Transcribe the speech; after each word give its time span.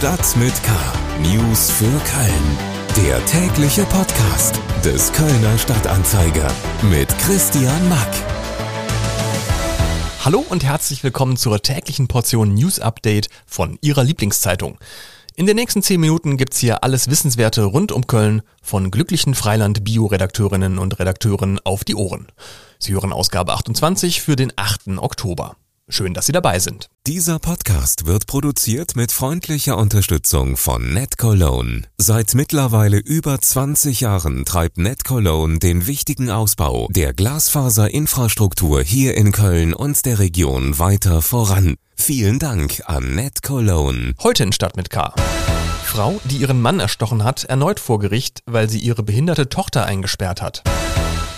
Stadt 0.00 0.34
mit 0.38 0.54
K. 0.62 0.72
News 1.20 1.70
für 1.70 1.84
Köln. 1.84 3.06
Der 3.06 3.22
tägliche 3.26 3.84
Podcast 3.84 4.58
des 4.82 5.12
Kölner 5.12 5.58
Stadtanzeiger 5.58 6.50
mit 6.90 7.06
Christian 7.18 7.86
Mack. 7.90 8.08
Hallo 10.24 10.42
und 10.48 10.64
herzlich 10.64 11.04
willkommen 11.04 11.36
zur 11.36 11.60
täglichen 11.60 12.08
Portion 12.08 12.54
News 12.54 12.80
Update 12.80 13.28
von 13.44 13.76
Ihrer 13.82 14.02
Lieblingszeitung. 14.02 14.78
In 15.36 15.44
den 15.44 15.56
nächsten 15.56 15.82
10 15.82 16.00
Minuten 16.00 16.38
gibt's 16.38 16.60
hier 16.60 16.82
alles 16.82 17.10
Wissenswerte 17.10 17.64
rund 17.64 17.92
um 17.92 18.06
Köln 18.06 18.40
von 18.62 18.90
glücklichen 18.90 19.34
Freiland-Bio-Redakteurinnen 19.34 20.78
und 20.78 20.98
Redakteuren 20.98 21.60
auf 21.64 21.84
die 21.84 21.94
Ohren. 21.94 22.28
Sie 22.78 22.94
hören 22.94 23.12
Ausgabe 23.12 23.52
28 23.52 24.22
für 24.22 24.36
den 24.36 24.50
8. 24.56 24.96
Oktober. 24.96 25.56
Schön, 25.92 26.14
dass 26.14 26.26
Sie 26.26 26.32
dabei 26.32 26.60
sind. 26.60 26.88
Dieser 27.08 27.40
Podcast 27.40 28.06
wird 28.06 28.28
produziert 28.28 28.94
mit 28.94 29.10
freundlicher 29.10 29.76
Unterstützung 29.76 30.56
von 30.56 30.94
NetCologne. 30.94 31.82
Seit 31.98 32.34
mittlerweile 32.34 32.98
über 32.98 33.40
20 33.40 34.00
Jahren 34.00 34.44
treibt 34.44 34.78
NetCologne 34.78 35.58
den 35.58 35.88
wichtigen 35.88 36.30
Ausbau 36.30 36.86
der 36.92 37.12
Glasfaserinfrastruktur 37.12 38.82
hier 38.82 39.16
in 39.16 39.32
Köln 39.32 39.74
und 39.74 40.06
der 40.06 40.20
Region 40.20 40.78
weiter 40.78 41.22
voran. 41.22 41.74
Vielen 41.96 42.38
Dank 42.38 42.82
an 42.86 43.16
NetCologne. 43.16 44.14
Heute 44.22 44.44
in 44.44 44.52
Stadt 44.52 44.76
mit 44.76 44.90
K. 44.90 45.12
Frau, 45.84 46.20
die 46.24 46.36
ihren 46.36 46.62
Mann 46.62 46.78
erstochen 46.78 47.24
hat, 47.24 47.42
erneut 47.44 47.80
vor 47.80 47.98
Gericht, 47.98 48.42
weil 48.46 48.70
sie 48.70 48.78
ihre 48.78 49.02
behinderte 49.02 49.48
Tochter 49.48 49.86
eingesperrt 49.86 50.40
hat. 50.40 50.62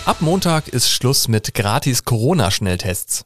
Ab 0.05 0.17
Montag 0.19 0.67
ist 0.67 0.91
Schluss 0.91 1.27
mit 1.27 1.55
gratis 1.55 2.03
Corona-Schnelltests. 2.03 3.23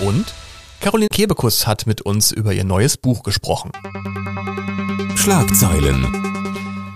Und 0.00 0.34
Caroline 0.80 1.08
Kebekus 1.08 1.66
hat 1.66 1.86
mit 1.86 2.00
uns 2.00 2.32
über 2.32 2.54
ihr 2.54 2.64
neues 2.64 2.96
Buch 2.96 3.22
gesprochen. 3.22 3.70
Schlagzeilen. 5.14 6.06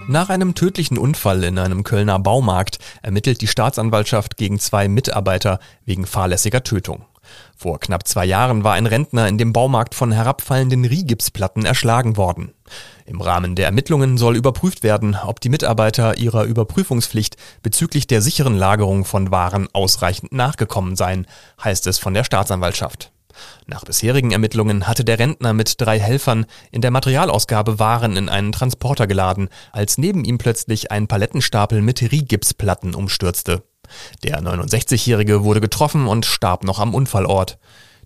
Nach 0.08 0.30
einem 0.30 0.54
tödlichen 0.54 0.96
Unfall 0.96 1.44
in 1.44 1.58
einem 1.58 1.84
Kölner 1.84 2.18
Baumarkt 2.18 2.78
ermittelt 3.02 3.42
die 3.42 3.46
Staatsanwaltschaft 3.46 4.38
gegen 4.38 4.58
zwei 4.58 4.88
Mitarbeiter 4.88 5.60
wegen 5.84 6.06
fahrlässiger 6.06 6.62
Tötung. 6.62 7.04
Vor 7.56 7.78
knapp 7.78 8.08
zwei 8.08 8.24
Jahren 8.24 8.64
war 8.64 8.72
ein 8.72 8.86
Rentner 8.86 9.28
in 9.28 9.36
dem 9.36 9.52
Baumarkt 9.52 9.94
von 9.94 10.12
herabfallenden 10.12 10.86
Riehgipsplatten 10.86 11.66
erschlagen 11.66 12.16
worden. 12.16 12.52
Im 13.04 13.20
Rahmen 13.20 13.54
der 13.54 13.66
Ermittlungen 13.66 14.16
soll 14.16 14.36
überprüft 14.36 14.82
werden, 14.82 15.16
ob 15.22 15.40
die 15.40 15.50
Mitarbeiter 15.50 16.16
ihrer 16.16 16.44
Überprüfungspflicht 16.44 17.36
bezüglich 17.62 18.06
der 18.06 18.22
sicheren 18.22 18.56
Lagerung 18.56 19.04
von 19.04 19.30
Waren 19.30 19.68
ausreichend 19.74 20.32
nachgekommen 20.32 20.96
seien, 20.96 21.26
heißt 21.62 21.86
es 21.86 21.98
von 21.98 22.14
der 22.14 22.24
Staatsanwaltschaft. 22.24 23.13
Nach 23.66 23.84
bisherigen 23.84 24.30
Ermittlungen 24.30 24.86
hatte 24.86 25.04
der 25.04 25.18
Rentner 25.18 25.52
mit 25.52 25.80
drei 25.80 25.98
Helfern 25.98 26.46
in 26.70 26.80
der 26.80 26.90
Materialausgabe 26.90 27.78
Waren 27.78 28.16
in 28.16 28.28
einen 28.28 28.52
Transporter 28.52 29.06
geladen, 29.06 29.48
als 29.72 29.98
neben 29.98 30.24
ihm 30.24 30.38
plötzlich 30.38 30.90
ein 30.90 31.08
Palettenstapel 31.08 31.82
mit 31.82 32.00
Riehgipsplatten 32.02 32.94
umstürzte. 32.94 33.62
Der 34.22 34.40
69-Jährige 34.40 35.44
wurde 35.44 35.60
getroffen 35.60 36.06
und 36.06 36.26
starb 36.26 36.64
noch 36.64 36.78
am 36.78 36.94
Unfallort. 36.94 37.58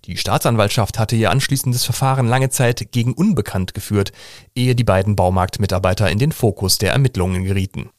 Die 0.05 0.17
Staatsanwaltschaft 0.17 0.97
hatte 0.97 1.15
ihr 1.15 1.29
anschließendes 1.29 1.83
Verfahren 1.83 2.27
lange 2.27 2.49
Zeit 2.49 2.91
gegen 2.91 3.13
Unbekannt 3.13 3.73
geführt, 3.73 4.11
ehe 4.55 4.75
die 4.75 4.83
beiden 4.83 5.15
Baumarktmitarbeiter 5.15 6.09
in 6.09 6.19
den 6.19 6.31
Fokus 6.31 6.77
der 6.77 6.93
Ermittlungen 6.93 7.43
gerieten. 7.43 7.89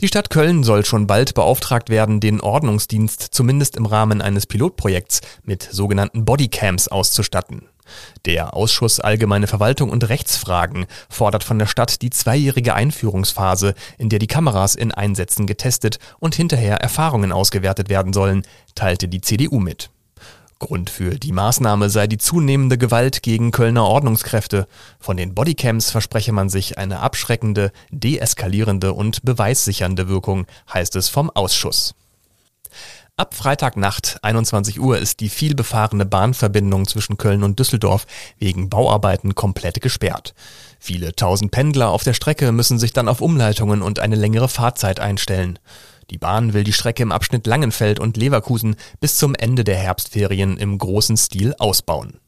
Die 0.00 0.08
Stadt 0.08 0.28
Köln 0.28 0.64
soll 0.64 0.84
schon 0.84 1.06
bald 1.06 1.34
beauftragt 1.34 1.88
werden, 1.88 2.18
den 2.18 2.40
Ordnungsdienst 2.40 3.22
zumindest 3.30 3.76
im 3.76 3.86
Rahmen 3.86 4.20
eines 4.20 4.46
Pilotprojekts 4.46 5.20
mit 5.44 5.62
sogenannten 5.62 6.24
Bodycams 6.24 6.88
auszustatten. 6.88 7.68
Der 8.24 8.54
Ausschuss 8.54 8.98
Allgemeine 8.98 9.46
Verwaltung 9.46 9.90
und 9.90 10.08
Rechtsfragen 10.08 10.86
fordert 11.08 11.44
von 11.44 11.60
der 11.60 11.66
Stadt 11.66 12.02
die 12.02 12.10
zweijährige 12.10 12.74
Einführungsphase, 12.74 13.74
in 13.96 14.08
der 14.08 14.18
die 14.18 14.26
Kameras 14.26 14.74
in 14.74 14.90
Einsätzen 14.90 15.46
getestet 15.46 15.98
und 16.18 16.34
hinterher 16.34 16.78
Erfahrungen 16.78 17.30
ausgewertet 17.30 17.88
werden 17.88 18.12
sollen, 18.12 18.42
teilte 18.74 19.06
die 19.06 19.20
CDU 19.20 19.60
mit. 19.60 19.90
Grund 20.58 20.90
für 20.90 21.18
die 21.18 21.32
Maßnahme 21.32 21.90
sei 21.90 22.06
die 22.06 22.18
zunehmende 22.18 22.78
Gewalt 22.78 23.22
gegen 23.22 23.50
Kölner 23.50 23.84
Ordnungskräfte. 23.84 24.66
Von 24.98 25.16
den 25.16 25.34
Bodycams 25.34 25.90
verspreche 25.90 26.32
man 26.32 26.48
sich 26.48 26.78
eine 26.78 27.00
abschreckende, 27.00 27.72
deeskalierende 27.90 28.92
und 28.92 29.22
beweissichernde 29.24 30.08
Wirkung, 30.08 30.46
heißt 30.72 30.96
es 30.96 31.08
vom 31.08 31.30
Ausschuss. 31.30 31.94
Ab 33.16 33.36
Freitagnacht 33.36 34.18
21 34.22 34.80
Uhr 34.80 34.98
ist 34.98 35.20
die 35.20 35.28
vielbefahrene 35.28 36.04
Bahnverbindung 36.04 36.88
zwischen 36.88 37.16
Köln 37.16 37.44
und 37.44 37.60
Düsseldorf 37.60 38.08
wegen 38.40 38.68
Bauarbeiten 38.68 39.36
komplett 39.36 39.80
gesperrt. 39.80 40.34
Viele 40.80 41.14
tausend 41.14 41.52
Pendler 41.52 41.90
auf 41.90 42.02
der 42.02 42.14
Strecke 42.14 42.50
müssen 42.50 42.80
sich 42.80 42.92
dann 42.92 43.06
auf 43.06 43.20
Umleitungen 43.20 43.82
und 43.82 44.00
eine 44.00 44.16
längere 44.16 44.48
Fahrzeit 44.48 44.98
einstellen. 44.98 45.60
Die 46.10 46.18
Bahn 46.18 46.52
will 46.52 46.64
die 46.64 46.72
Strecke 46.72 47.02
im 47.02 47.12
Abschnitt 47.12 47.46
Langenfeld 47.46 47.98
und 47.98 48.16
Leverkusen 48.16 48.76
bis 49.00 49.16
zum 49.16 49.34
Ende 49.34 49.64
der 49.64 49.76
Herbstferien 49.76 50.56
im 50.58 50.78
großen 50.78 51.16
Stil 51.16 51.54
ausbauen. 51.58 52.20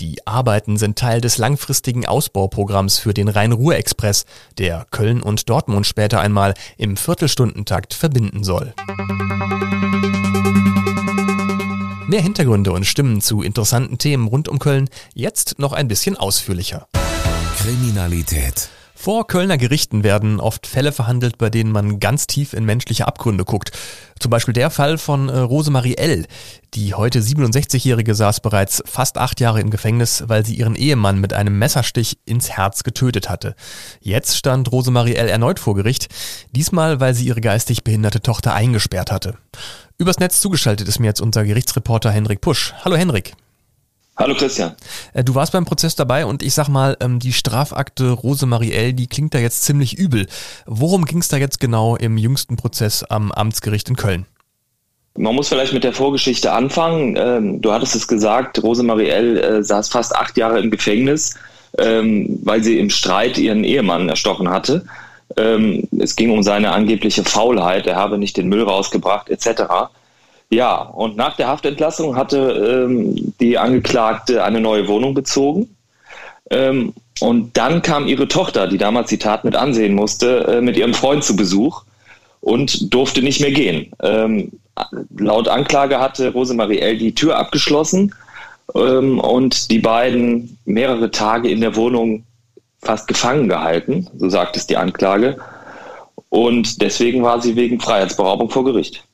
Die 0.00 0.26
Arbeiten 0.26 0.76
sind 0.76 0.98
Teil 0.98 1.20
des 1.20 1.38
langfristigen 1.38 2.06
Ausbauprogramms 2.06 2.98
für 2.98 3.12
den 3.12 3.28
Rhein-Ruhr-Express, 3.28 4.24
der 4.56 4.86
Köln 4.90 5.22
und 5.22 5.48
Dortmund 5.50 5.86
später 5.86 6.20
einmal 6.20 6.54
im 6.76 6.96
Viertelstundentakt 6.96 7.94
verbinden 7.94 8.44
soll. 8.44 8.74
Mehr 12.06 12.22
Hintergründe 12.22 12.72
und 12.72 12.86
Stimmen 12.86 13.20
zu 13.20 13.42
interessanten 13.42 13.98
Themen 13.98 14.28
rund 14.28 14.48
um 14.48 14.58
Köln 14.58 14.88
jetzt 15.14 15.58
noch 15.58 15.72
ein 15.72 15.88
bisschen 15.88 16.16
ausführlicher. 16.16 16.88
Kriminalität. 17.58 18.70
Vor 19.00 19.28
Kölner 19.28 19.58
Gerichten 19.58 20.02
werden 20.02 20.40
oft 20.40 20.66
Fälle 20.66 20.90
verhandelt, 20.90 21.38
bei 21.38 21.50
denen 21.50 21.70
man 21.70 22.00
ganz 22.00 22.26
tief 22.26 22.52
in 22.52 22.64
menschliche 22.64 23.06
Abgründe 23.06 23.44
guckt. 23.44 23.70
Zum 24.18 24.28
Beispiel 24.30 24.54
der 24.54 24.70
Fall 24.70 24.98
von 24.98 25.28
äh, 25.28 25.38
Rosemarie 25.38 25.94
L. 25.94 26.26
Die 26.74 26.94
heute 26.94 27.20
67-Jährige 27.20 28.16
saß 28.16 28.40
bereits 28.40 28.82
fast 28.86 29.16
acht 29.16 29.38
Jahre 29.38 29.60
im 29.60 29.70
Gefängnis, 29.70 30.24
weil 30.26 30.44
sie 30.44 30.56
ihren 30.56 30.74
Ehemann 30.74 31.20
mit 31.20 31.32
einem 31.32 31.56
Messerstich 31.60 32.18
ins 32.24 32.50
Herz 32.50 32.82
getötet 32.82 33.30
hatte. 33.30 33.54
Jetzt 34.00 34.36
stand 34.36 34.72
Rosemarie 34.72 35.14
L. 35.14 35.28
erneut 35.28 35.60
vor 35.60 35.76
Gericht, 35.76 36.08
diesmal 36.50 36.98
weil 36.98 37.14
sie 37.14 37.28
ihre 37.28 37.40
geistig 37.40 37.84
behinderte 37.84 38.20
Tochter 38.20 38.52
eingesperrt 38.52 39.12
hatte. 39.12 39.38
Übers 39.96 40.18
Netz 40.18 40.40
zugeschaltet 40.40 40.88
ist 40.88 40.98
mir 40.98 41.06
jetzt 41.06 41.20
unser 41.20 41.44
Gerichtsreporter 41.44 42.10
Henrik 42.10 42.40
Pusch. 42.40 42.74
Hallo 42.84 42.96
Henrik. 42.96 43.36
Hallo 44.18 44.34
Christian. 44.34 44.74
Äh, 45.14 45.22
du 45.22 45.36
warst 45.36 45.52
beim 45.52 45.64
Prozess 45.64 45.94
dabei 45.94 46.26
und 46.26 46.42
ich 46.42 46.52
sag 46.52 46.68
mal, 46.68 46.96
ähm, 47.00 47.20
die 47.20 47.32
Strafakte 47.32 48.10
Rosemarie 48.10 48.72
L., 48.72 48.92
die 48.92 49.06
klingt 49.06 49.32
da 49.32 49.38
jetzt 49.38 49.62
ziemlich 49.62 49.96
übel. 49.96 50.26
Worum 50.66 51.04
ging 51.04 51.18
es 51.18 51.28
da 51.28 51.36
jetzt 51.36 51.60
genau 51.60 51.94
im 51.94 52.18
jüngsten 52.18 52.56
Prozess 52.56 53.04
am 53.04 53.30
Amtsgericht 53.30 53.88
in 53.88 53.94
Köln? 53.94 54.26
Man 55.16 55.36
muss 55.36 55.48
vielleicht 55.48 55.72
mit 55.72 55.84
der 55.84 55.92
Vorgeschichte 55.92 56.52
anfangen. 56.52 57.16
Ähm, 57.16 57.60
du 57.60 57.72
hattest 57.72 57.94
es 57.94 58.08
gesagt, 58.08 58.60
Rosemarie 58.60 59.08
L. 59.08 59.38
Äh, 59.38 59.62
saß 59.62 59.88
fast 59.88 60.14
acht 60.16 60.36
Jahre 60.36 60.58
im 60.58 60.72
Gefängnis, 60.72 61.36
ähm, 61.78 62.40
weil 62.42 62.62
sie 62.64 62.80
im 62.80 62.90
Streit 62.90 63.38
ihren 63.38 63.62
Ehemann 63.62 64.08
erstochen 64.08 64.50
hatte. 64.50 64.84
Es 65.36 66.16
ging 66.16 66.30
um 66.30 66.42
seine 66.42 66.72
angebliche 66.72 67.22
Faulheit, 67.22 67.86
er 67.86 67.96
habe 67.96 68.16
nicht 68.16 68.38
den 68.38 68.48
Müll 68.48 68.62
rausgebracht 68.62 69.28
etc. 69.28 69.90
Ja, 70.50 70.80
und 70.80 71.16
nach 71.16 71.36
der 71.36 71.48
Haftentlassung 71.48 72.16
hatte 72.16 72.86
ähm, 72.86 73.34
die 73.38 73.58
Angeklagte 73.58 74.44
eine 74.44 74.60
neue 74.60 74.88
Wohnung 74.88 75.12
bezogen. 75.12 75.76
Ähm, 76.50 76.94
und 77.20 77.56
dann 77.56 77.82
kam 77.82 78.06
ihre 78.06 78.28
Tochter, 78.28 78.66
die 78.66 78.78
damals 78.78 79.10
die 79.10 79.18
Tat 79.18 79.44
mit 79.44 79.56
ansehen 79.56 79.94
musste, 79.94 80.46
äh, 80.46 80.60
mit 80.60 80.76
ihrem 80.76 80.94
Freund 80.94 81.22
zu 81.24 81.36
Besuch 81.36 81.82
und 82.40 82.94
durfte 82.94 83.22
nicht 83.22 83.40
mehr 83.40 83.50
gehen. 83.50 83.92
Ähm, 84.02 84.52
laut 85.18 85.48
Anklage 85.48 86.00
hatte 86.00 86.32
Rosemarie 86.32 86.78
L. 86.78 86.96
die 86.96 87.14
Tür 87.14 87.36
abgeschlossen 87.36 88.14
ähm, 88.74 89.18
und 89.18 89.70
die 89.70 89.80
beiden 89.80 90.58
mehrere 90.64 91.10
Tage 91.10 91.50
in 91.50 91.60
der 91.60 91.76
Wohnung 91.76 92.24
fast 92.80 93.08
gefangen 93.08 93.48
gehalten, 93.48 94.06
so 94.16 94.28
sagt 94.28 94.56
es 94.56 94.66
die 94.66 94.76
Anklage. 94.76 95.36
Und 96.30 96.80
deswegen 96.80 97.22
war 97.22 97.42
sie 97.42 97.56
wegen 97.56 97.80
Freiheitsberaubung 97.80 98.50
vor 98.50 98.64
Gericht. 98.64 99.04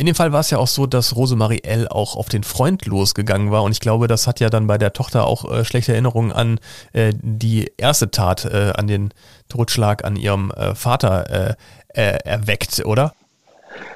In 0.00 0.06
dem 0.06 0.14
Fall 0.14 0.32
war 0.32 0.40
es 0.40 0.48
ja 0.48 0.56
auch 0.56 0.66
so, 0.66 0.86
dass 0.86 1.14
Rosemarie 1.14 1.60
L. 1.62 1.86
auch 1.86 2.16
auf 2.16 2.30
den 2.30 2.42
Freund 2.42 2.86
losgegangen 2.86 3.50
war 3.50 3.62
und 3.62 3.72
ich 3.72 3.80
glaube, 3.80 4.08
das 4.08 4.26
hat 4.26 4.40
ja 4.40 4.48
dann 4.48 4.66
bei 4.66 4.78
der 4.78 4.94
Tochter 4.94 5.26
auch 5.26 5.52
äh, 5.52 5.62
schlechte 5.62 5.92
Erinnerungen 5.92 6.32
an 6.32 6.58
äh, 6.94 7.12
die 7.20 7.70
erste 7.76 8.10
Tat, 8.10 8.46
äh, 8.46 8.72
an 8.74 8.86
den 8.86 9.12
Totschlag 9.50 10.02
an 10.06 10.16
ihrem 10.16 10.52
äh, 10.52 10.74
Vater 10.74 11.56
äh, 11.94 12.12
äh, 12.14 12.18
erweckt, 12.24 12.82
oder? 12.86 13.12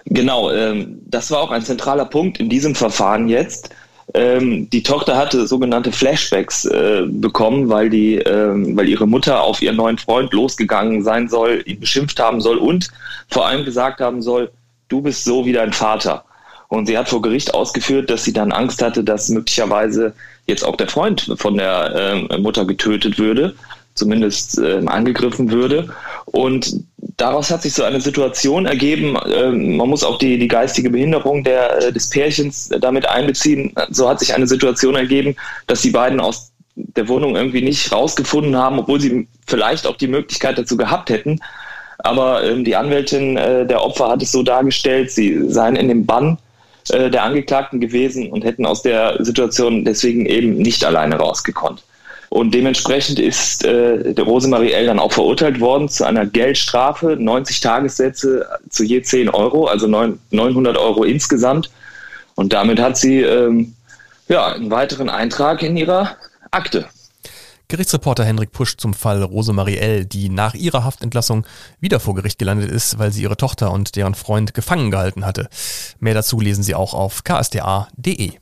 Genau, 0.04 0.50
ähm, 0.50 1.00
das 1.06 1.30
war 1.30 1.40
auch 1.40 1.50
ein 1.50 1.62
zentraler 1.62 2.04
Punkt 2.04 2.38
in 2.38 2.50
diesem 2.50 2.74
Verfahren 2.74 3.26
jetzt. 3.26 3.70
Ähm, 4.12 4.68
die 4.68 4.82
Tochter 4.82 5.16
hatte 5.16 5.46
sogenannte 5.46 5.90
Flashbacks 5.90 6.66
äh, 6.66 7.04
bekommen, 7.06 7.70
weil 7.70 7.88
die, 7.88 8.16
ähm, 8.16 8.76
weil 8.76 8.90
ihre 8.90 9.06
Mutter 9.06 9.42
auf 9.42 9.62
ihren 9.62 9.76
neuen 9.76 9.96
Freund 9.96 10.34
losgegangen 10.34 11.02
sein 11.02 11.30
soll, 11.30 11.62
ihn 11.64 11.80
beschimpft 11.80 12.20
haben 12.20 12.42
soll 12.42 12.58
und 12.58 12.88
vor 13.30 13.46
allem 13.46 13.64
gesagt 13.64 14.02
haben 14.02 14.20
soll, 14.20 14.50
du 14.94 15.02
bist 15.02 15.24
so 15.24 15.44
wie 15.44 15.52
dein 15.52 15.72
Vater. 15.72 16.24
Und 16.68 16.86
sie 16.86 16.96
hat 16.96 17.08
vor 17.08 17.20
Gericht 17.20 17.52
ausgeführt, 17.52 18.10
dass 18.10 18.24
sie 18.24 18.32
dann 18.32 18.52
Angst 18.52 18.80
hatte, 18.80 19.02
dass 19.02 19.28
möglicherweise 19.28 20.14
jetzt 20.46 20.64
auch 20.64 20.76
der 20.76 20.88
Freund 20.88 21.32
von 21.36 21.56
der 21.56 22.28
äh, 22.30 22.38
Mutter 22.38 22.64
getötet 22.64 23.18
würde, 23.18 23.54
zumindest 23.94 24.58
äh, 24.58 24.82
angegriffen 24.86 25.50
würde. 25.50 25.88
Und 26.26 26.80
daraus 27.16 27.50
hat 27.50 27.62
sich 27.62 27.74
so 27.74 27.82
eine 27.82 28.00
Situation 28.00 28.66
ergeben, 28.66 29.16
äh, 29.16 29.50
man 29.50 29.88
muss 29.88 30.04
auch 30.04 30.18
die, 30.18 30.38
die 30.38 30.48
geistige 30.48 30.90
Behinderung 30.90 31.42
der, 31.42 31.88
äh, 31.88 31.92
des 31.92 32.08
Pärchens 32.08 32.70
damit 32.80 33.06
einbeziehen. 33.08 33.74
So 33.90 34.08
hat 34.08 34.20
sich 34.20 34.32
eine 34.34 34.46
Situation 34.46 34.94
ergeben, 34.94 35.34
dass 35.66 35.82
die 35.82 35.90
beiden 35.90 36.20
aus 36.20 36.52
der 36.76 37.08
Wohnung 37.08 37.36
irgendwie 37.36 37.62
nicht 37.62 37.90
rausgefunden 37.92 38.56
haben, 38.56 38.78
obwohl 38.78 39.00
sie 39.00 39.26
vielleicht 39.46 39.86
auch 39.86 39.96
die 39.96 40.08
Möglichkeit 40.08 40.56
dazu 40.56 40.76
gehabt 40.76 41.10
hätten. 41.10 41.40
Aber 42.04 42.44
ähm, 42.44 42.64
die 42.64 42.76
Anwältin 42.76 43.38
äh, 43.38 43.66
der 43.66 43.82
Opfer 43.82 44.10
hat 44.10 44.22
es 44.22 44.30
so 44.30 44.42
dargestellt, 44.42 45.10
sie 45.10 45.50
seien 45.50 45.74
in 45.74 45.88
dem 45.88 46.04
Bann 46.04 46.38
äh, 46.90 47.10
der 47.10 47.24
Angeklagten 47.24 47.80
gewesen 47.80 48.30
und 48.30 48.44
hätten 48.44 48.66
aus 48.66 48.82
der 48.82 49.24
Situation 49.24 49.86
deswegen 49.86 50.26
eben 50.26 50.56
nicht 50.56 50.84
alleine 50.84 51.16
rausgekonnt. 51.16 51.82
Und 52.28 52.52
dementsprechend 52.52 53.18
ist 53.18 53.64
äh, 53.64 54.12
der 54.12 54.24
Rosemarie 54.24 54.72
L. 54.72 54.86
dann 54.86 54.98
auch 54.98 55.12
verurteilt 55.12 55.60
worden 55.60 55.88
zu 55.88 56.04
einer 56.04 56.26
Geldstrafe, 56.26 57.16
90 57.18 57.60
Tagessätze 57.60 58.46
zu 58.68 58.84
je 58.84 59.00
10 59.00 59.30
Euro, 59.30 59.66
also 59.66 59.86
900 59.86 60.76
Euro 60.76 61.04
insgesamt. 61.04 61.70
Und 62.34 62.52
damit 62.52 62.80
hat 62.80 62.98
sie 62.98 63.22
ähm, 63.22 63.74
ja, 64.28 64.48
einen 64.48 64.70
weiteren 64.70 65.08
Eintrag 65.08 65.62
in 65.62 65.74
ihrer 65.76 66.16
Akte. 66.50 66.86
Gerichtsreporter 67.74 68.24
Henrik 68.24 68.52
Pusch 68.52 68.76
zum 68.76 68.94
Fall 68.94 69.20
Rosemarie 69.20 69.78
L., 69.78 70.04
die 70.06 70.28
nach 70.28 70.54
ihrer 70.54 70.84
Haftentlassung 70.84 71.44
wieder 71.80 71.98
vor 71.98 72.14
Gericht 72.14 72.38
gelandet 72.38 72.70
ist, 72.70 73.00
weil 73.00 73.10
sie 73.10 73.24
ihre 73.24 73.36
Tochter 73.36 73.72
und 73.72 73.96
deren 73.96 74.14
Freund 74.14 74.54
gefangen 74.54 74.92
gehalten 74.92 75.26
hatte. 75.26 75.48
Mehr 75.98 76.14
dazu 76.14 76.38
lesen 76.38 76.62
Sie 76.62 76.76
auch 76.76 76.94
auf 76.94 77.24
ksta.de. 77.24 78.34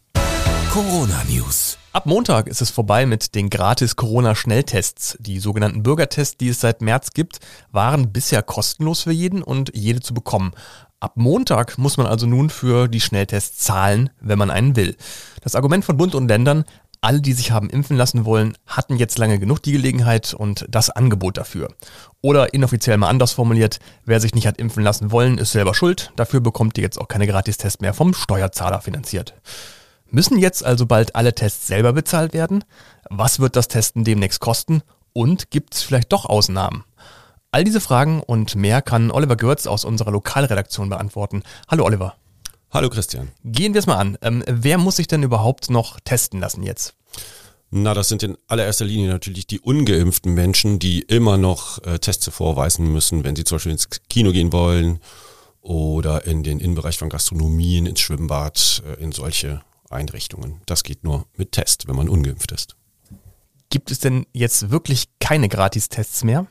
Corona 0.70 1.22
News. 1.30 1.78
Ab 1.94 2.04
Montag 2.04 2.46
ist 2.46 2.60
es 2.60 2.70
vorbei 2.70 3.06
mit 3.06 3.34
den 3.34 3.48
gratis 3.48 3.96
Corona-Schnelltests. 3.96 5.16
Die 5.18 5.38
sogenannten 5.38 5.82
Bürgertests, 5.82 6.36
die 6.36 6.48
es 6.48 6.60
seit 6.60 6.82
März 6.82 7.14
gibt, 7.14 7.38
waren 7.70 8.12
bisher 8.12 8.42
kostenlos 8.42 9.00
für 9.00 9.12
jeden 9.12 9.42
und 9.42 9.74
jede 9.74 10.00
zu 10.00 10.12
bekommen. 10.12 10.52
Ab 11.02 11.14
Montag 11.16 11.78
muss 11.78 11.96
man 11.96 12.06
also 12.06 12.26
nun 12.26 12.48
für 12.48 12.86
die 12.86 13.00
Schnelltests 13.00 13.58
zahlen, 13.58 14.10
wenn 14.20 14.38
man 14.38 14.52
einen 14.52 14.76
will. 14.76 14.96
Das 15.40 15.56
Argument 15.56 15.84
von 15.84 15.96
Bund 15.96 16.14
und 16.14 16.28
Ländern, 16.28 16.64
alle, 17.02 17.20
die 17.20 17.32
sich 17.32 17.50
haben 17.50 17.68
impfen 17.68 17.96
lassen 17.96 18.24
wollen, 18.24 18.56
hatten 18.66 18.96
jetzt 18.96 19.18
lange 19.18 19.38
genug 19.38 19.62
die 19.62 19.72
Gelegenheit 19.72 20.32
und 20.32 20.64
das 20.68 20.88
Angebot 20.88 21.36
dafür. 21.36 21.68
Oder 22.22 22.54
inoffiziell 22.54 22.96
mal 22.96 23.08
anders 23.08 23.32
formuliert, 23.32 23.80
wer 24.04 24.20
sich 24.20 24.34
nicht 24.34 24.46
hat 24.46 24.58
impfen 24.58 24.84
lassen 24.84 25.10
wollen, 25.10 25.36
ist 25.36 25.52
selber 25.52 25.74
schuld. 25.74 26.12
Dafür 26.16 26.40
bekommt 26.40 26.78
ihr 26.78 26.84
jetzt 26.84 27.00
auch 27.00 27.08
keine 27.08 27.26
Gratistests 27.26 27.80
mehr 27.80 27.92
vom 27.92 28.14
Steuerzahler 28.14 28.80
finanziert. 28.80 29.34
Müssen 30.06 30.38
jetzt 30.38 30.64
also 30.64 30.86
bald 30.86 31.16
alle 31.16 31.34
Tests 31.34 31.66
selber 31.66 31.92
bezahlt 31.92 32.34
werden? 32.34 32.64
Was 33.10 33.40
wird 33.40 33.56
das 33.56 33.66
Testen 33.66 34.04
demnächst 34.04 34.40
kosten? 34.40 34.82
Und 35.12 35.50
gibt 35.50 35.74
es 35.74 35.82
vielleicht 35.82 36.12
doch 36.12 36.24
Ausnahmen? 36.24 36.84
All 37.50 37.64
diese 37.64 37.80
Fragen 37.80 38.22
und 38.22 38.54
mehr 38.54 38.80
kann 38.80 39.10
Oliver 39.10 39.36
Görz 39.36 39.66
aus 39.66 39.84
unserer 39.84 40.12
Lokalredaktion 40.12 40.88
beantworten. 40.88 41.42
Hallo 41.68 41.84
Oliver. 41.84 42.14
Hallo 42.72 42.88
Christian. 42.88 43.30
Gehen 43.44 43.74
wir 43.74 43.80
es 43.80 43.86
mal 43.86 43.98
an. 43.98 44.16
Ähm, 44.22 44.42
wer 44.46 44.78
muss 44.78 44.96
sich 44.96 45.06
denn 45.06 45.22
überhaupt 45.22 45.68
noch 45.68 46.00
testen 46.00 46.40
lassen 46.40 46.62
jetzt? 46.62 46.94
Na, 47.70 47.92
das 47.92 48.08
sind 48.08 48.22
in 48.22 48.38
allererster 48.46 48.86
Linie 48.86 49.10
natürlich 49.10 49.46
die 49.46 49.60
ungeimpften 49.60 50.32
Menschen, 50.32 50.78
die 50.78 51.02
immer 51.02 51.36
noch 51.36 51.82
äh, 51.84 51.98
Tests 51.98 52.26
vorweisen 52.30 52.90
müssen, 52.90 53.24
wenn 53.24 53.36
sie 53.36 53.44
zum 53.44 53.56
Beispiel 53.56 53.72
ins 53.72 53.90
Kino 54.08 54.32
gehen 54.32 54.54
wollen 54.54 55.00
oder 55.60 56.24
in 56.24 56.42
den 56.42 56.60
Innenbereich 56.60 56.96
von 56.96 57.10
Gastronomien, 57.10 57.84
ins 57.84 58.00
Schwimmbad, 58.00 58.82
äh, 58.86 59.02
in 59.02 59.12
solche 59.12 59.60
Einrichtungen. 59.90 60.62
Das 60.64 60.82
geht 60.82 61.04
nur 61.04 61.26
mit 61.36 61.52
Test, 61.52 61.88
wenn 61.88 61.96
man 61.96 62.08
ungeimpft 62.08 62.52
ist. 62.52 62.76
Gibt 63.68 63.90
es 63.90 63.98
denn 63.98 64.24
jetzt 64.32 64.70
wirklich 64.70 65.08
keine 65.20 65.50
Gratistests 65.50 66.24
mehr? 66.24 66.46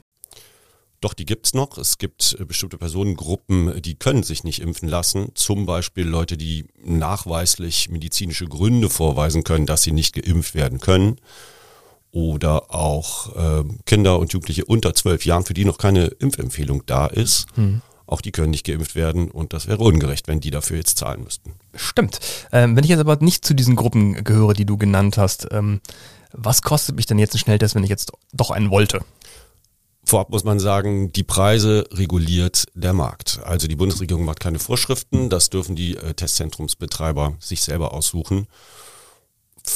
Doch, 1.01 1.15
die 1.15 1.25
gibt's 1.25 1.55
noch. 1.55 1.79
Es 1.79 1.97
gibt 1.97 2.37
äh, 2.39 2.45
bestimmte 2.45 2.77
Personengruppen, 2.77 3.81
die 3.81 3.95
können 3.95 4.21
sich 4.21 4.43
nicht 4.43 4.61
impfen 4.61 4.87
lassen. 4.87 5.31
Zum 5.33 5.65
Beispiel 5.65 6.07
Leute, 6.07 6.37
die 6.37 6.65
nachweislich 6.83 7.89
medizinische 7.89 8.45
Gründe 8.45 8.89
vorweisen 8.89 9.43
können, 9.43 9.65
dass 9.65 9.81
sie 9.81 9.91
nicht 9.91 10.13
geimpft 10.13 10.53
werden 10.53 10.79
können. 10.79 11.17
Oder 12.11 12.75
auch 12.75 13.35
äh, 13.35 13.63
Kinder 13.85 14.19
und 14.19 14.33
Jugendliche 14.33 14.65
unter 14.65 14.93
zwölf 14.93 15.25
Jahren, 15.25 15.43
für 15.43 15.55
die 15.55 15.65
noch 15.65 15.79
keine 15.79 16.05
Impfempfehlung 16.05 16.83
da 16.85 17.07
ist. 17.07 17.47
Hm. 17.55 17.81
Auch 18.05 18.21
die 18.21 18.31
können 18.31 18.51
nicht 18.51 18.65
geimpft 18.65 18.93
werden 18.93 19.31
und 19.31 19.53
das 19.53 19.67
wäre 19.67 19.81
ungerecht, 19.81 20.27
wenn 20.27 20.41
die 20.41 20.51
dafür 20.51 20.75
jetzt 20.75 20.97
zahlen 20.97 21.23
müssten. 21.23 21.53
Stimmt. 21.73 22.19
Ähm, 22.51 22.75
wenn 22.75 22.83
ich 22.83 22.89
jetzt 22.89 22.99
aber 22.99 23.15
nicht 23.21 23.45
zu 23.45 23.53
diesen 23.53 23.77
Gruppen 23.77 24.25
gehöre, 24.25 24.53
die 24.53 24.65
du 24.65 24.77
genannt 24.77 25.17
hast, 25.17 25.47
ähm, 25.51 25.79
was 26.33 26.61
kostet 26.61 26.97
mich 26.97 27.05
denn 27.05 27.19
jetzt 27.19 27.33
ein 27.33 27.39
Schnelltest, 27.39 27.73
wenn 27.73 27.83
ich 27.83 27.89
jetzt 27.89 28.11
doch 28.33 28.51
einen 28.51 28.69
wollte? 28.69 28.99
Vorab 30.11 30.29
muss 30.29 30.43
man 30.43 30.59
sagen, 30.59 31.13
die 31.13 31.23
Preise 31.23 31.85
reguliert 31.93 32.65
der 32.73 32.91
Markt. 32.91 33.39
Also 33.45 33.69
die 33.69 33.77
Bundesregierung 33.77 34.25
macht 34.25 34.41
keine 34.41 34.59
Vorschriften, 34.59 35.29
das 35.29 35.49
dürfen 35.49 35.77
die 35.77 35.95
äh, 35.95 36.13
Testzentrumsbetreiber 36.13 37.37
sich 37.39 37.61
selber 37.61 37.93
aussuchen. 37.93 38.47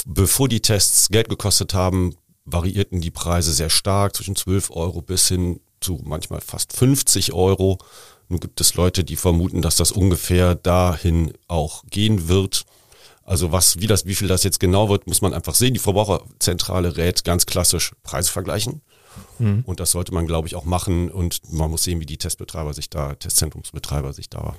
Bevor 0.06 0.50
die 0.50 0.60
Tests 0.60 1.08
Geld 1.08 1.30
gekostet 1.30 1.74
haben, 1.74 2.18
variierten 2.44 3.00
die 3.00 3.12
Preise 3.12 3.54
sehr 3.54 3.70
stark, 3.70 4.14
zwischen 4.14 4.36
12 4.36 4.72
Euro 4.72 5.02
bis 5.02 5.30
hin 5.30 5.62
zu 5.80 6.02
manchmal 6.04 6.42
fast 6.42 6.74
50 6.74 7.32
Euro. 7.32 7.78
Nun 8.28 8.42
gibt 8.42 8.60
es 8.60 8.76
Leute, 8.76 9.06
die 9.06 9.16
vermuten, 9.16 9.62
dass 9.62 9.78
das 9.78 9.94
ungefähr 9.94 10.56
dahin 10.56 11.32
auch 11.48 11.86
gehen 11.90 12.28
wird. 12.28 12.66
Also 13.24 13.54
was, 13.54 13.80
wie 13.80 13.88
das, 13.88 14.06
wie 14.06 14.16
viel 14.16 14.28
das 14.28 14.44
jetzt 14.44 14.60
genau 14.60 14.90
wird, 14.90 15.08
muss 15.08 15.22
man 15.22 15.34
einfach 15.34 15.56
sehen. 15.56 15.74
Die 15.74 15.80
Verbraucherzentrale 15.80 16.98
rät 16.98 17.24
ganz 17.24 17.46
klassisch 17.46 17.94
Preise 18.04 18.34
vergleichen. 18.34 18.82
Mhm. 19.39 19.63
Und 19.65 19.79
das 19.79 19.91
sollte 19.91 20.13
man, 20.13 20.27
glaube 20.27 20.47
ich, 20.47 20.56
auch 20.56 20.65
machen. 20.65 21.09
Und 21.09 21.41
man 21.51 21.69
muss 21.71 21.83
sehen, 21.83 22.00
wie 22.00 22.06
die 22.06 22.17
Testbetreiber 22.17 22.73
sich 22.73 22.89
da, 22.89 23.15
Testzentrumsbetreiber 23.15 24.13
sich 24.13 24.29
da 24.29 24.56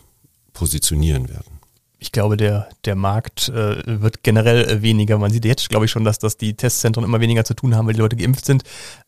positionieren 0.53 1.29
werden. 1.29 1.61
Ich 1.99 2.13
glaube, 2.13 2.37
der, 2.37 2.69
der 2.85 2.95
Markt 2.95 3.49
äh, 3.49 4.03
wird 4.03 4.23
generell 4.23 4.69
äh, 4.69 4.83
weniger. 4.83 5.17
Man 5.19 5.31
sieht 5.31 5.45
jetzt, 5.45 5.69
glaube 5.71 5.87
ich, 5.87 5.91
schon, 5.91 6.05
dass, 6.05 6.19
dass 6.19 6.37
die 6.37 6.55
Testzentren 6.55 7.05
immer 7.05 7.21
weniger 7.21 7.45
zu 7.45 7.55
tun 7.55 7.75
haben, 7.75 7.87
weil 7.87 7.95
die 7.95 8.01
Leute 8.01 8.17
geimpft 8.17 8.45
sind. 8.45 8.65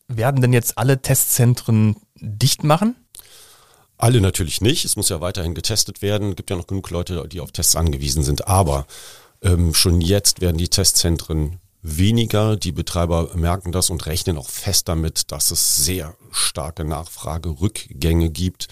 Werden 0.08 0.40
denn 0.40 0.54
jetzt 0.54 0.78
alle 0.78 1.02
Testzentren 1.02 1.96
dicht 2.16 2.64
machen? 2.64 2.96
Alle 3.98 4.20
natürlich 4.20 4.60
nicht. 4.60 4.84
Es 4.84 4.96
muss 4.96 5.10
ja 5.10 5.20
weiterhin 5.20 5.54
getestet 5.54 6.00
werden. 6.00 6.30
Es 6.30 6.36
gibt 6.36 6.50
ja 6.50 6.56
noch 6.56 6.66
genug 6.66 6.88
Leute, 6.90 7.28
die 7.28 7.40
auf 7.40 7.52
Tests 7.52 7.76
angewiesen 7.76 8.22
sind. 8.22 8.48
Aber 8.48 8.86
ähm, 9.42 9.74
schon 9.74 10.00
jetzt 10.00 10.40
werden 10.40 10.56
die 10.56 10.68
Testzentren 10.68 11.58
weniger. 11.82 12.56
Die 12.56 12.72
Betreiber 12.72 13.30
merken 13.34 13.72
das 13.72 13.90
und 13.90 14.06
rechnen 14.06 14.38
auch 14.38 14.48
fest 14.48 14.88
damit, 14.88 15.32
dass 15.32 15.50
es 15.50 15.84
sehr 15.84 16.14
starke 16.30 16.84
Nachfragerückgänge 16.84 18.30
gibt. 18.30 18.68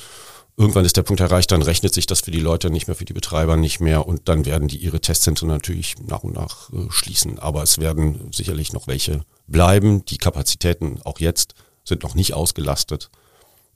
Irgendwann 0.59 0.87
ist 0.87 0.97
der 0.97 1.02
Punkt 1.02 1.21
erreicht, 1.21 1.52
dann 1.52 1.61
rechnet 1.61 1.92
sich 1.92 2.07
das 2.07 2.23
für 2.23 2.31
die 2.31 2.40
Leute 2.40 2.71
nicht 2.71 2.87
mehr, 2.87 2.97
für 2.97 3.04
die 3.04 3.12
Betreiber 3.12 3.59
nicht 3.59 3.81
mehr 3.81 4.07
und 4.07 4.26
dann 4.28 4.47
werden 4.47 4.69
die 4.69 4.78
ihre 4.78 5.00
Testzentren 5.00 5.49
natürlich 5.49 5.97
nach 6.07 6.25
und 6.25 6.35
nach 6.35 6.73
äh, 6.73 6.87
schließen. 6.88 7.38
Aber 7.38 7.62
es 7.62 7.78
werden 7.78 8.33
sicherlich 8.33 8.73
noch 8.73 8.87
welche 8.87 9.21
bleiben. 9.47 10.04
Die 10.07 10.16
Kapazitäten 10.16 11.00
auch 11.04 11.21
jetzt 11.21 11.54
sind 11.85 12.02
noch 12.02 12.14
nicht 12.14 12.33
ausgelastet. 12.33 13.11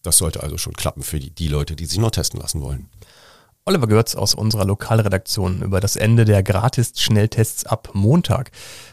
Das 0.03 0.17
sollte 0.17 0.43
also 0.43 0.57
schon 0.57 0.73
klappen 0.73 1.03
für 1.03 1.21
die, 1.21 1.31
die 1.31 1.49
Leute, 1.49 1.77
die 1.77 1.85
sich 1.85 1.99
noch 1.99 2.13
testen 2.13 2.41
lassen 2.41 2.63
wollen. 2.63 2.89
Oliver 3.67 3.89
Görz 3.89 4.15
aus 4.15 4.35
unserer 4.35 4.65
Lokalredaktion 4.65 5.63
über 5.63 5.81
das 5.81 5.97
Ende 5.97 6.25
der 6.25 6.43
Gratis-Schnelltests 6.43 7.67
ab 7.67 7.91
Montag. 7.93 8.51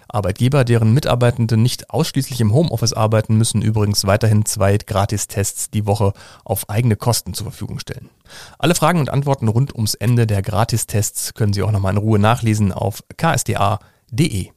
Arbeitgeber, 0.10 0.66
deren 0.66 0.94
Mitarbeitende 0.94 1.56
nicht 1.56 1.90
ausschließlich 1.90 2.42
im 2.42 2.54
Homeoffice 2.54 2.94
arbeiten, 2.94 3.38
müssen 3.38 3.62
übrigens 3.62 4.06
weiterhin 4.06 4.46
zwei 4.46 4.78
Gratistests 4.78 5.70
die 5.70 5.86
Woche 5.86 6.12
auf 6.44 6.70
eigene 6.70 6.98
Kosten 6.98 7.34
zur 7.34 7.46
Verfügung 7.46 7.80
stellen. 7.80 8.10
Alle 8.60 8.76
Fragen 8.76 9.00
und 9.00 9.10
Antworten 9.10 9.48
rund 9.48 9.74
ums 9.74 9.94
Ende 9.94 10.28
der 10.28 10.42
Gratistests 10.42 11.34
können 11.34 11.54
Sie 11.54 11.64
auch 11.64 11.72
nochmal 11.72 11.94
in 11.94 12.00
Ruhe 12.00 12.20
nachlesen 12.20 12.74
auf 12.74 13.04
ksda.de. 13.16 14.57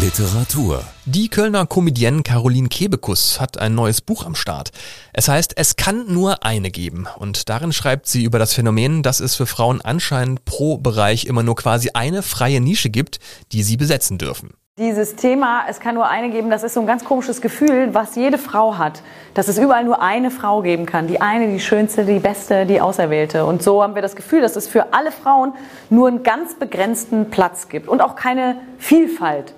Literatur. 0.00 0.82
Die 1.04 1.28
Kölner 1.28 1.66
Comedienne 1.66 2.22
Caroline 2.22 2.68
Kebekus 2.68 3.40
hat 3.40 3.58
ein 3.58 3.74
neues 3.74 4.00
Buch 4.00 4.24
am 4.24 4.34
Start. 4.34 4.70
Es 5.12 5.28
heißt 5.28 5.52
Es 5.56 5.76
kann 5.76 6.12
nur 6.12 6.44
eine 6.44 6.70
geben. 6.70 7.06
Und 7.18 7.48
darin 7.48 7.72
schreibt 7.72 8.06
sie 8.06 8.24
über 8.24 8.38
das 8.38 8.54
Phänomen, 8.54 9.02
dass 9.02 9.20
es 9.20 9.36
für 9.36 9.46
Frauen 9.46 9.80
anscheinend 9.80 10.44
pro 10.44 10.78
Bereich 10.78 11.26
immer 11.26 11.42
nur 11.42 11.56
quasi 11.56 11.90
eine 11.94 12.22
freie 12.22 12.60
Nische 12.60 12.90
gibt, 12.90 13.20
die 13.52 13.62
sie 13.62 13.76
besetzen 13.76 14.18
dürfen. 14.18 14.54
Dieses 14.78 15.16
Thema, 15.16 15.64
es 15.68 15.80
kann 15.80 15.94
nur 15.94 16.08
eine 16.08 16.30
geben, 16.30 16.48
das 16.48 16.62
ist 16.62 16.72
so 16.74 16.80
ein 16.80 16.86
ganz 16.86 17.04
komisches 17.04 17.42
Gefühl, 17.42 17.92
was 17.92 18.16
jede 18.16 18.38
Frau 18.38 18.78
hat, 18.78 19.02
dass 19.34 19.48
es 19.48 19.58
überall 19.58 19.84
nur 19.84 20.00
eine 20.00 20.30
Frau 20.30 20.62
geben 20.62 20.86
kann. 20.86 21.06
Die 21.06 21.20
eine, 21.20 21.52
die 21.52 21.60
schönste, 21.60 22.06
die 22.06 22.18
beste, 22.18 22.64
die 22.64 22.80
Auserwählte. 22.80 23.44
Und 23.44 23.62
so 23.62 23.82
haben 23.82 23.94
wir 23.94 24.02
das 24.02 24.16
Gefühl, 24.16 24.40
dass 24.40 24.56
es 24.56 24.66
für 24.66 24.94
alle 24.94 25.12
Frauen 25.12 25.52
nur 25.90 26.08
einen 26.08 26.22
ganz 26.22 26.54
begrenzten 26.54 27.28
Platz 27.28 27.68
gibt 27.68 27.86
und 27.86 28.00
auch 28.00 28.16
keine 28.16 28.56
Vielfalt 28.78 29.52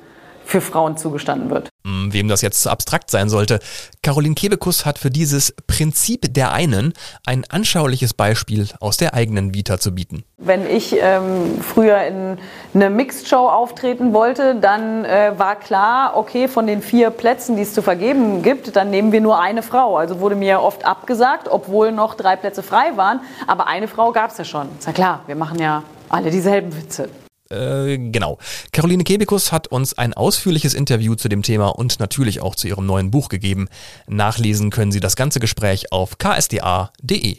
für 0.44 0.60
Frauen 0.60 0.96
zugestanden 0.96 1.50
wird. 1.50 1.68
Mm, 1.84 2.12
wem 2.12 2.28
das 2.28 2.42
jetzt 2.42 2.62
zu 2.62 2.70
abstrakt 2.70 3.10
sein 3.10 3.28
sollte. 3.28 3.58
Caroline 4.02 4.34
Kebekus 4.34 4.86
hat 4.86 4.98
für 4.98 5.10
dieses 5.10 5.54
Prinzip 5.66 6.32
der 6.32 6.52
einen 6.52 6.92
ein 7.26 7.44
anschauliches 7.48 8.14
Beispiel 8.14 8.68
aus 8.80 8.96
der 8.96 9.14
eigenen 9.14 9.54
Vita 9.54 9.78
zu 9.78 9.94
bieten. 9.94 10.24
Wenn 10.38 10.68
ich 10.68 10.96
ähm, 11.00 11.60
früher 11.60 12.02
in 12.02 12.38
eine 12.74 12.90
Mixed-Show 12.90 13.48
auftreten 13.48 14.12
wollte, 14.12 14.54
dann 14.56 15.04
äh, 15.04 15.32
war 15.36 15.56
klar, 15.56 16.16
okay, 16.16 16.48
von 16.48 16.66
den 16.66 16.82
vier 16.82 17.10
Plätzen, 17.10 17.56
die 17.56 17.62
es 17.62 17.72
zu 17.72 17.82
vergeben 17.82 18.42
gibt, 18.42 18.76
dann 18.76 18.90
nehmen 18.90 19.12
wir 19.12 19.20
nur 19.20 19.40
eine 19.40 19.62
Frau. 19.62 19.96
Also 19.96 20.20
wurde 20.20 20.36
mir 20.36 20.60
oft 20.60 20.84
abgesagt, 20.84 21.48
obwohl 21.48 21.92
noch 21.92 22.14
drei 22.14 22.36
Plätze 22.36 22.62
frei 22.62 22.96
waren. 22.96 23.20
Aber 23.46 23.66
eine 23.66 23.88
Frau 23.88 24.12
gab 24.12 24.30
es 24.30 24.38
ja 24.38 24.44
schon. 24.44 24.68
Ist 24.78 24.86
ja 24.86 24.92
klar, 24.92 25.20
wir 25.26 25.36
machen 25.36 25.58
ja 25.58 25.82
alle 26.08 26.30
dieselben 26.30 26.76
Witze. 26.76 27.08
Äh, 27.54 27.98
genau. 28.10 28.38
Caroline 28.72 29.04
Kebekus 29.04 29.52
hat 29.52 29.68
uns 29.68 29.96
ein 29.96 30.14
ausführliches 30.14 30.74
Interview 30.74 31.14
zu 31.14 31.28
dem 31.28 31.42
Thema 31.42 31.68
und 31.68 32.00
natürlich 32.00 32.40
auch 32.40 32.54
zu 32.54 32.68
ihrem 32.68 32.86
neuen 32.86 33.10
Buch 33.10 33.28
gegeben. 33.28 33.68
Nachlesen 34.06 34.70
können 34.70 34.92
Sie 34.92 35.00
das 35.00 35.16
ganze 35.16 35.40
Gespräch 35.40 35.92
auf 35.92 36.18
ksda.de. 36.18 37.38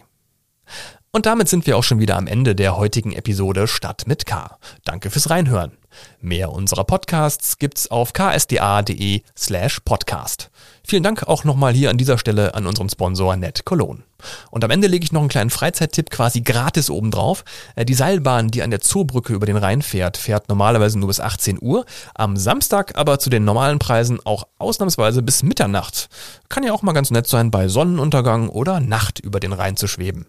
Und 1.12 1.25
damit 1.25 1.48
sind 1.48 1.65
wir 1.65 1.77
auch 1.77 1.84
schon 1.84 2.00
wieder 2.00 2.17
am 2.17 2.27
Ende 2.27 2.55
der 2.55 2.75
heutigen 2.75 3.13
Episode 3.13 3.67
Stadt 3.67 4.05
mit 4.05 4.25
K. 4.25 4.57
Danke 4.84 5.10
fürs 5.10 5.29
Reinhören. 5.29 5.72
Mehr 6.22 6.52
unserer 6.52 6.84
Podcasts 6.84 7.58
gibt's 7.58 7.90
auf 7.90 8.14
ksda.de 8.14 9.22
slash 9.38 9.80
podcast. 9.82 10.50
Vielen 10.88 11.04
Dank 11.04 11.24
auch 11.24 11.44
nochmal 11.44 11.74
hier 11.74 11.90
an 11.90 11.98
dieser 11.98 12.18
Stelle 12.18 12.54
an 12.54 12.68
unseren 12.68 12.90
Sponsor 12.90 13.36
Net 13.36 13.66
Cologne. 13.66 14.04
Und 14.52 14.64
am 14.64 14.72
Ende 14.72 14.88
lege 14.88 15.04
ich 15.04 15.12
noch 15.12 15.22
einen 15.22 15.30
kleinen 15.30 15.50
Freizeittipp 15.50 16.10
quasi 16.10 16.42
gratis 16.42 16.90
obendrauf. 16.90 17.44
Äh, 17.75 17.86
die 17.86 17.94
Seilbahn, 17.94 18.50
die 18.50 18.62
an 18.62 18.70
der 18.70 18.82
Zoobrücke 18.82 19.34
über 19.34 19.46
den 19.46 19.58
Rhein 19.58 19.82
fährt, 19.82 20.18
fährt 20.18 20.50
normalerweise 20.50 21.00
nur 21.00 21.08
bis 21.08 21.20
18 21.20 21.58
Uhr, 21.62 21.86
am 22.14 22.38
Samstag 22.38 22.96
aber 22.96 23.20
zu 23.20 23.30
den 23.30 23.46
normalen 23.46 23.80
Preisen 23.80 24.20
auch 24.25 24.48
ausnahmsweise 24.58 25.22
bis 25.22 25.44
Mitternacht. 25.44 26.10
Kann 26.50 26.64
ja 26.64 26.74
auch 26.74 26.82
mal 26.82 26.94
ganz 26.94 27.12
nett 27.12 27.28
sein, 27.28 27.52
bei 27.52 27.68
Sonnenuntergang 27.68 28.50
oder 28.50 28.80
Nacht 28.80 29.20
über 29.20 29.40
den 29.40 29.54
Rhein 29.54 29.78
zu 29.78 29.88
schweben. 29.88 30.28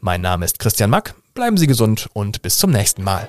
Mein 0.00 0.20
Name 0.20 0.44
ist 0.44 0.58
Christian 0.58 0.90
Mack, 0.90 1.14
bleiben 1.34 1.56
Sie 1.56 1.66
gesund 1.66 2.08
und 2.12 2.42
bis 2.42 2.58
zum 2.58 2.70
nächsten 2.70 3.02
Mal. 3.02 3.28